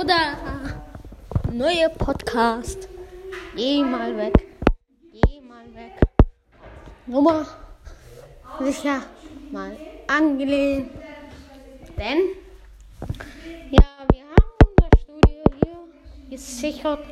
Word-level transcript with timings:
Oder 0.00 0.38
neue 1.52 1.90
Podcast. 1.90 2.88
Geh 3.54 3.82
mal 3.82 4.16
weg. 4.16 4.32
Geh 5.12 5.42
mal 5.42 5.66
weg. 5.74 5.92
Nummer 7.06 7.46
sicher 8.60 9.02
mal 9.50 9.76
angelehnt. 10.06 10.90
Denn 11.98 12.18
ja, 13.70 13.84
wir 14.10 14.22
haben 14.22 14.50
unser 14.64 14.90
Studio 15.02 15.44
hier 15.62 16.30
gesichert 16.30 17.04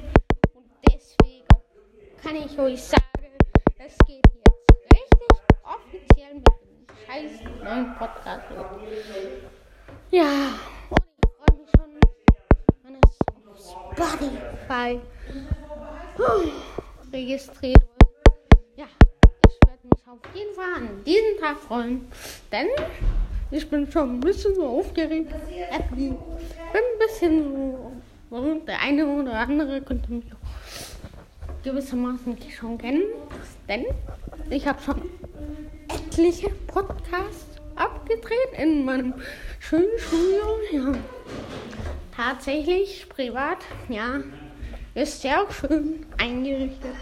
und 0.55 0.65
deswegen 0.89 1.47
kann 2.23 2.37
ich 2.37 2.59
euch 2.59 2.83
sagen, 2.83 3.03
es 3.77 3.99
geht 4.07 4.25
jetzt 4.25 4.95
richtig 4.95 5.29
offiziell 5.63 6.35
mit 6.37 6.47
dem 6.47 6.87
scheiß 7.05 7.33
neuen 7.63 7.95
Podcast. 7.99 8.45
Ja, 10.11 10.55
Oh, 14.71 16.43
registriert. 17.11 17.83
Ja, 18.77 18.85
ich 19.47 19.67
werde 19.67 19.83
mich 19.85 20.07
auf 20.07 20.35
jeden 20.35 20.55
Fall 20.55 20.75
an 20.77 21.05
diesen 21.07 21.39
Tag 21.41 21.57
freuen, 21.59 22.07
denn 22.53 22.67
ich 23.51 23.71
bin 23.71 23.91
schon 23.91 24.17
ein 24.17 24.21
bisschen 24.21 24.55
so 24.55 24.67
aufgeregt. 24.67 25.33
Ich 25.49 25.97
bin 25.97 26.17
ein 26.75 26.99
bisschen 26.99 27.73
so, 28.29 28.61
der 28.67 28.83
eine 28.83 29.07
oder 29.07 29.39
andere 29.39 29.81
könnte 29.81 30.13
mich 30.13 30.27
gewissermaßen 31.63 32.37
schon 32.51 32.77
kennen, 32.77 33.05
denn 33.69 33.87
ich 34.51 34.67
habe 34.67 34.83
schon 34.83 35.01
etliche 35.89 36.51
Podcasts 36.67 37.57
abgedreht 37.75 38.53
in 38.59 38.85
meinem 38.85 39.15
schönen 39.61 39.99
Studio. 39.99 40.59
Ja. 40.73 40.93
Tatsächlich 42.15 43.09
privat, 43.09 43.59
ja, 43.89 44.21
ist 44.99 45.23
sehr 45.23 45.47
schön 45.51 46.07
eingerichtet. 46.17 46.95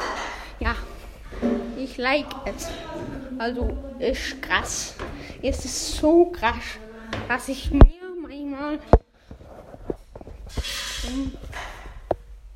Ja, 0.61 0.75
ich 1.77 1.97
like 1.97 2.27
es. 2.44 2.69
Also 3.38 3.77
ist 3.98 4.41
krass. 4.42 4.94
Es 5.42 5.64
ist 5.64 5.97
so 5.97 6.27
krass, 6.27 6.78
dass 7.28 7.48
ich 7.48 7.70
mir 7.70 7.80
manchmal 8.22 8.78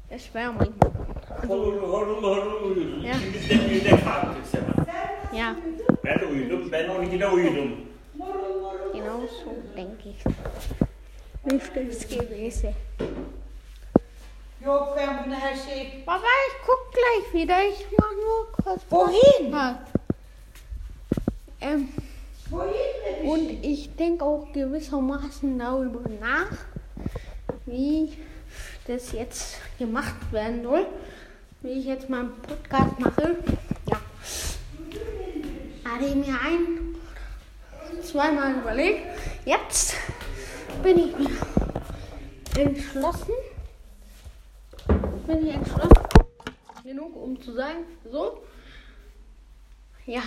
es 0.09 0.35
wäre 0.35 0.53
manchmal. 0.53 0.91
Ja. 3.03 3.15
Ja, 5.33 5.57
Ben 6.03 6.29
uyudum, 6.29 6.71
ben 6.71 6.91
12'de 6.91 7.33
uyudum. 7.33 7.87
genau 8.93 9.21
so 9.29 9.57
denke 9.77 10.09
ich. 10.09 10.25
Nicht 11.45 11.71
das 11.77 12.09
gewesen. 12.09 12.75
Yok 14.65 14.97
ben 14.97 15.25
bunu 15.25 15.35
her 15.35 15.57
şeyi... 15.57 16.05
Papa, 16.07 16.27
ich 16.49 16.67
guck 16.67 16.93
gleich 16.93 17.35
wieder. 17.35 17.63
Ich 17.63 17.87
mach 17.99 18.13
nur 18.13 18.53
kurz. 18.53 18.83
Wohin? 18.91 19.53
Ja. 19.53 19.79
Ähm, 21.61 21.89
Wohin? 22.51 23.29
und 23.31 23.65
ich 23.65 23.97
denke 23.97 24.25
auch 24.25 24.53
gewissermaßen 24.53 25.59
darüber 25.59 26.01
nach, 26.21 26.53
wie 27.67 28.13
das 28.87 29.13
jetzt 29.13 29.57
gemacht 29.79 30.33
werden 30.33 30.63
soll. 30.63 30.87
Wie 31.63 31.71
ich 31.71 31.87
jetzt 31.87 32.09
meinen 32.11 32.33
Podcast 32.43 32.99
mache. 32.99 33.37
Ja. 33.91 34.01
Hatte 35.91 36.05
ich 36.05 36.15
mir 36.15 36.35
ein, 36.45 36.97
zweimal 38.03 38.55
überlegt. 38.55 39.07
Jetzt 39.47 39.95
bin 40.83 40.99
ich 40.99 41.19
mir 41.19 41.31
entschlossen. 42.63 43.33
Bin 45.31 45.47
ich 45.47 45.55
entschlossen 45.55 45.91
genug, 46.83 47.15
um 47.15 47.41
zu 47.41 47.53
sagen, 47.53 47.85
so. 48.11 48.43
Ja. 50.05 50.23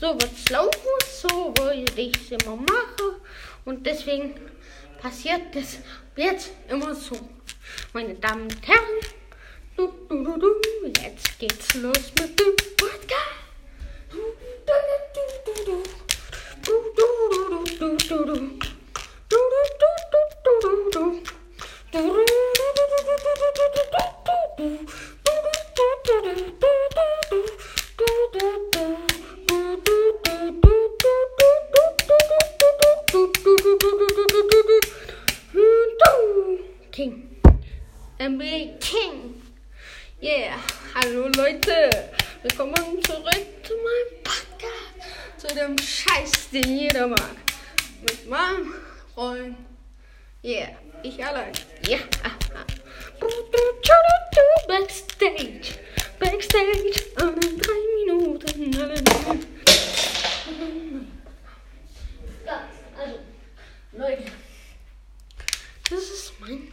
So 0.00 0.14
wird's 0.14 0.48
laufen, 0.48 0.88
so 1.20 1.52
würde 1.58 2.00
ich 2.00 2.16
es 2.16 2.30
immer 2.42 2.56
machen. 2.56 3.20
Und 3.66 3.84
deswegen 3.84 4.32
passiert 4.98 5.54
das 5.54 5.76
jetzt 6.16 6.52
immer 6.70 6.94
so. 6.94 7.18
Meine 7.92 8.14
Damen 8.14 8.44
und 8.44 8.66
Herren, 8.66 9.00
du, 9.76 9.92
du, 10.08 10.24
du, 10.24 10.38
du, 10.38 11.02
jetzt 11.02 11.38
geht's 11.38 11.74
los 11.74 12.12
mit 12.18 12.40
dem 12.40 12.56
Podcast. 12.78 13.42
Du, 14.10 14.16
du, 14.16 14.72
du, 15.14 15.24
du, 15.44 15.64
du, 15.64 15.82
du, 16.62 16.72
du, 16.96 17.66
du, 17.78 17.96
du, 17.96 17.96
du, 17.98 18.24
du. 18.24 18.36
Du, 18.40 18.61
NBA 38.22 38.78
King. 38.78 39.42
Yeah. 40.20 40.56
Hallo 40.94 41.26
Leute. 41.36 41.90
Willkommen 42.42 43.02
zurück 43.02 43.46
zu 43.64 43.72
meinem 43.74 44.22
Podcast. 44.22 45.38
Zu 45.38 45.48
dem 45.48 45.76
Scheiß, 45.76 46.50
den 46.50 46.78
jeder 46.78 47.08
mag. 47.08 47.34
Mit 48.00 48.28
meinem 48.30 48.74
Freund. 49.12 49.56
Yeah. 50.44 50.68
Ich 51.02 51.24
allein. 51.24 51.50
Ja. 51.88 51.98
Backstage. 54.68 55.80
Backstage. 56.20 57.02
In 57.18 57.58
drei 57.58 57.80
Minuten. 58.04 58.80
Alle 58.80 58.94
ja, 62.46 62.68
also, 62.96 63.18
Leute, 63.92 64.30
das 65.90 66.02
ist 66.02 66.32
mein 66.38 66.72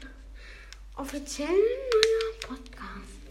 offiziell 1.00 1.48
neuer 1.48 2.39
Podcast. 2.50 3.22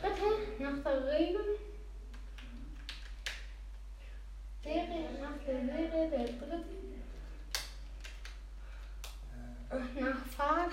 Dritte 0.00 0.30
nach 0.58 0.82
der 0.82 1.06
Regel. 1.06 1.58
Serie 4.64 5.08
nach 5.22 5.38
der 5.46 5.60
Serie 5.64 6.10
der 6.10 6.26
dritten. 6.26 7.02
Äh, 9.70 10.00
Nach 10.00 10.26
Fahrt. 10.26 10.72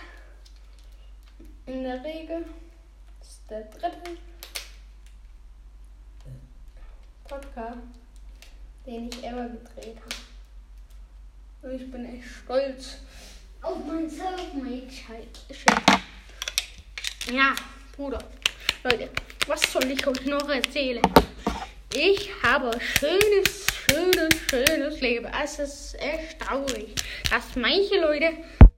In 1.68 1.84
der 1.84 2.04
Regel 2.04 2.48
ist 3.22 3.42
der 3.48 3.66
dritte 3.66 4.18
Podcast 7.26 7.78
den 8.86 9.10
ich 9.10 9.24
ever 9.24 9.50
gedreht 9.50 9.98
habe. 10.00 10.16
Und 11.62 11.82
ich 11.82 11.92
bin 11.92 12.06
echt 12.06 12.28
stolz 12.28 12.98
auf 13.62 13.78
mein 13.86 14.10
Selfmade-Shit. 14.10 15.40
Ja, 17.32 17.56
Bruder. 17.96 18.20
Leute, 18.84 19.10
was 19.48 19.62
soll 19.72 19.90
ich 19.90 20.06
euch 20.06 20.26
noch 20.26 20.48
erzählen? 20.48 21.02
Ich 21.92 22.30
habe 22.44 22.70
ein 22.70 22.80
schönes, 22.80 23.66
schönes, 23.90 24.36
schönes 24.48 25.02
Leben. 25.02 25.28
Es 25.44 25.58
ist 25.58 25.98
traurig, 26.40 26.94
dass 27.32 27.56
manche 27.56 28.00
Leute 28.00 28.30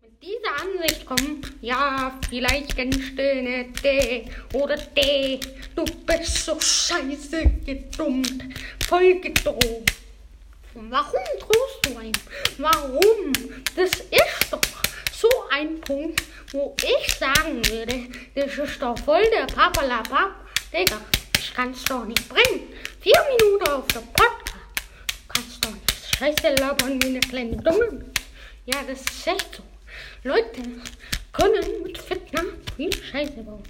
mit 0.01 0.23
dieser 0.23 0.61
Ansicht 0.61 1.05
kommen. 1.05 1.41
Ja, 1.59 2.17
vielleicht 2.29 2.73
kennst 2.73 3.17
du 3.17 3.41
nicht 3.41 3.83
den 3.83 4.29
oder 4.53 4.77
den. 4.77 5.41
Du 5.75 5.83
bist 6.05 6.45
so 6.45 6.57
scheiße 6.57 7.43
gedummt, 7.65 8.45
voll 8.87 9.19
gedroht. 9.19 9.91
Warum 10.73 11.23
drohst 11.39 11.85
du 11.85 11.97
einem? 11.97 12.13
Warum? 12.59 13.33
Das 13.75 13.89
ist 13.89 14.51
doch 14.51 14.61
so 15.11 15.27
ein 15.49 15.81
Punkt, 15.81 16.21
wo 16.51 16.75
ich 16.81 17.13
sagen 17.15 17.65
würde, 17.67 18.07
das 18.35 18.57
ist 18.57 18.81
doch 18.81 18.97
voll 18.99 19.23
der 19.31 19.45
Papalapap. 19.45 20.31
Digga, 20.71 20.99
ich 21.37 21.53
kann's 21.53 21.83
doch 21.85 22.05
nicht 22.05 22.27
bringen. 22.29 22.73
Vier 23.01 23.21
Minuten 23.37 23.69
auf 23.69 23.87
der 23.87 23.99
Podcast. 23.99 24.55
Du 25.07 25.33
kannst 25.33 25.65
doch 25.65 25.71
nicht 25.71 26.15
scheiße 26.17 26.55
labern 26.55 27.01
wie 27.01 27.07
eine 27.07 27.19
kleine 27.19 27.57
Dumme. 27.57 28.05
Ja, 28.65 28.83
das 28.87 29.01
ist 29.01 29.27
echt 29.27 29.55
so. 29.55 29.63
Leute 30.23 30.61
können 31.31 31.83
mit 31.83 31.97
Fitner 31.97 32.43
viel 32.75 32.93
Scheiße 32.93 33.43
bauen. 33.43 33.63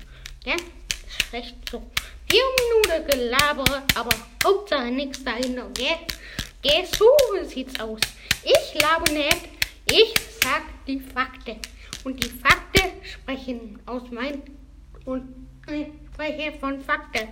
Ja, 0.46 0.56
das 0.56 1.26
ist 1.28 1.34
echt 1.34 1.56
so. 1.70 1.84
Vier 2.30 2.44
Minuten 2.60 3.10
Gelaber, 3.10 3.84
aber 3.96 4.16
Hauptsache 4.44 4.92
nichts 4.92 5.24
dahinter, 5.24 5.70
gell? 5.74 5.98
Geh, 6.62 6.86
so 6.98 7.10
sieht's 7.44 7.80
aus. 7.80 8.00
Ich 8.44 8.82
labe 8.82 9.12
nicht, 9.12 9.50
ich 9.92 10.14
sag 10.44 10.64
die 10.86 11.00
Fakten. 11.00 11.60
Und 12.04 12.24
die 12.24 12.30
Fakten 12.30 12.67
sprechen 13.04 13.80
aus 13.86 14.04
mein 14.12 14.42
und 15.06 15.48
ich 15.68 15.88
spreche 16.14 16.58
von 16.60 16.82
Fakten. 16.82 17.28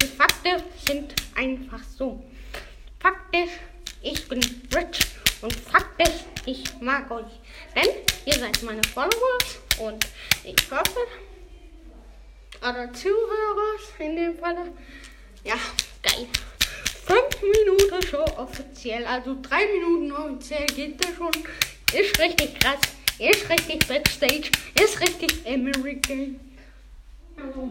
Die 0.00 0.06
Fakten 0.06 0.62
sind 0.86 1.14
einfach 1.34 1.82
so. 1.96 2.24
Faktisch, 3.00 3.50
ich 4.02 4.28
bin 4.28 4.40
rich 4.74 5.00
Und 5.42 5.54
Fakt 5.54 6.06
ist, 6.06 6.24
ich 6.44 6.64
mag 6.80 7.10
euch. 7.10 7.40
Denn 7.74 7.88
ihr 8.26 8.34
seid 8.34 8.62
meine 8.62 8.82
Follower 8.84 9.38
und 9.78 10.06
ich 10.44 10.70
hoffe, 10.70 11.00
oder 12.60 12.92
Zuhörer 12.92 13.78
in 13.98 14.16
dem 14.16 14.38
Falle. 14.38 14.72
Ja, 15.44 15.54
geil. 16.02 16.26
Fünf 17.06 17.42
Minuten 17.42 18.06
schon 18.06 18.20
offiziell, 18.36 19.04
also 19.06 19.36
drei 19.40 19.66
Minuten 19.66 20.12
offiziell 20.12 20.66
geht 20.66 21.02
das 21.02 21.14
schon. 21.16 21.30
Ist 21.92 22.18
richtig 22.20 22.58
krass, 22.60 22.80
ist 23.28 23.48
richtig 23.50 23.86
Backstage, 23.86 24.50
ist 24.82 25.00
richtig 25.00 25.46
American. 25.46 26.40
Also, 27.36 27.70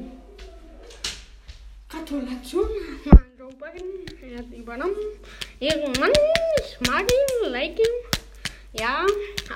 Gratulation 1.90 2.69
an 3.10 3.24
Joe 3.38 3.54
Biden, 3.54 4.06
er 4.22 4.40
hat 4.40 4.51
übernommen. 4.56 4.96
Ehrenmann, 5.60 6.12
ich 6.60 6.88
mag 6.88 7.01
ihn, 7.01 7.51
like 7.51 7.80
ihn. 7.80 7.86
Ja, 8.74 9.06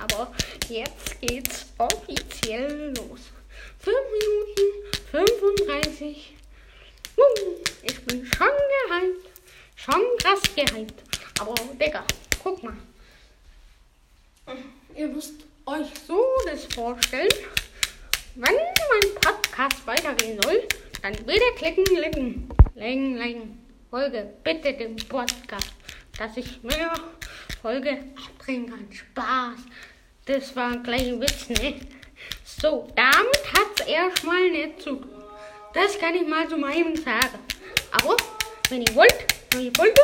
aber 0.02 0.34
jetzt 0.68 1.22
geht's 1.22 1.68
offiziell 1.78 2.92
los. 2.98 3.20
5 3.80 3.96
Minuten 4.14 4.74
35. 5.12 6.34
Uh, 7.16 7.22
ich 7.84 8.02
bin 8.06 8.26
schon 8.26 8.48
gehypt. 8.48 9.30
Schon 9.76 10.02
krass 10.18 10.42
gehypt. 10.56 11.04
Aber, 11.40 11.54
Digga, 11.80 12.04
guck 12.42 12.64
mal. 12.64 12.74
Ihr 14.96 15.08
müsst 15.08 15.34
euch 15.66 15.88
so 16.08 16.24
das 16.46 16.66
vorstellen. 16.66 17.30
Wenn 18.36 18.56
mein 18.56 19.16
Podcast 19.22 19.86
weitergehen 19.86 20.40
soll, 20.42 20.68
dann 21.02 21.14
bitte 21.14 21.44
klicken, 21.56 21.84
klicken, 21.86 22.50
klicken, 22.76 23.16
klicken. 23.16 23.60
Folge 23.90 24.34
bitte 24.44 24.74
dem 24.74 24.96
Podcast, 24.96 25.72
dass 26.18 26.36
ich 26.36 26.64
mehr 26.64 26.94
Folge 27.62 28.00
abdrehen 28.16 28.70
kann. 28.70 28.88
Spaß. 28.92 29.60
Das 30.26 30.56
war 30.56 30.72
ein 30.72 30.84
kleiner 30.84 31.20
Witz, 31.22 31.50
ne? 31.50 31.80
So, 32.44 32.88
damit 32.96 33.54
hat 33.54 33.80
es 33.80 33.86
erstmal 33.86 34.50
nicht 34.50 34.82
zu 34.82 34.96
tun. 34.96 35.24
Das 35.74 36.00
kann 36.00 36.16
ich 36.16 36.28
mal 36.28 36.48
zu 36.48 36.58
meinem 36.58 36.96
sagen. 36.96 37.40
Aber, 37.92 38.18
wenn 38.70 38.82
ihr 38.82 38.96
wollt, 38.96 39.26
neue 39.54 39.72
Folge, 39.78 40.02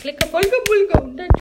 klicke 0.00 0.26
Folge, 0.26 0.56
Folge 0.66 1.00
und 1.00 1.16
dann 1.16 1.30